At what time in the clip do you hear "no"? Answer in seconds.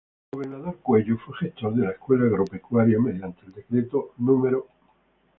4.17-4.65